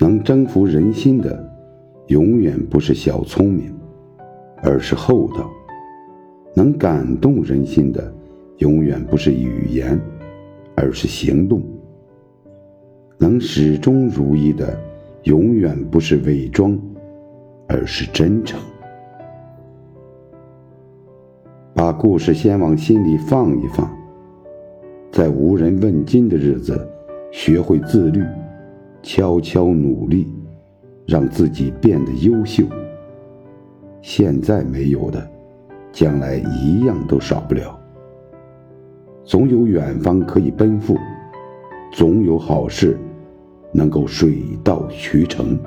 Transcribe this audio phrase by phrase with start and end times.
[0.00, 1.46] 能征服人心的，
[2.06, 3.70] 永远不是小聪明，
[4.62, 5.44] 而是厚道；
[6.54, 8.10] 能感动人心的，
[8.58, 10.00] 永远不是语言，
[10.74, 11.60] 而是行动；
[13.18, 14.74] 能始终如一的，
[15.24, 16.80] 永远不是伪装，
[17.68, 18.58] 而是真诚。
[21.74, 23.94] 把故事先往心里放一放，
[25.12, 26.88] 在无人问津的日子，
[27.30, 28.24] 学会自律。
[29.02, 30.26] 悄悄努力，
[31.06, 32.64] 让自己变得优秀。
[34.02, 35.30] 现在没有的，
[35.92, 37.78] 将来一样都少不了。
[39.24, 40.96] 总有远方可以奔赴，
[41.92, 42.98] 总有好事
[43.72, 45.58] 能够水到渠成。